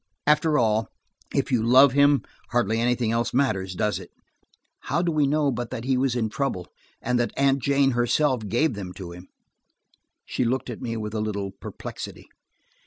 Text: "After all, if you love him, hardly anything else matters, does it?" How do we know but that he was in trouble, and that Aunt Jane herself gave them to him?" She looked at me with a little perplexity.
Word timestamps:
"After 0.25 0.57
all, 0.57 0.87
if 1.31 1.51
you 1.51 1.61
love 1.61 1.91
him, 1.91 2.23
hardly 2.49 2.79
anything 2.79 3.11
else 3.11 3.35
matters, 3.35 3.75
does 3.75 3.99
it?" 3.99 4.09
How 4.79 5.03
do 5.03 5.11
we 5.11 5.27
know 5.27 5.51
but 5.51 5.69
that 5.69 5.83
he 5.83 5.95
was 5.95 6.15
in 6.15 6.27
trouble, 6.27 6.65
and 7.03 7.19
that 7.19 7.29
Aunt 7.37 7.61
Jane 7.61 7.91
herself 7.91 8.47
gave 8.47 8.73
them 8.73 8.93
to 8.93 9.11
him?" 9.11 9.27
She 10.25 10.43
looked 10.43 10.71
at 10.71 10.81
me 10.81 10.97
with 10.97 11.13
a 11.13 11.21
little 11.21 11.51
perplexity. 11.51 12.27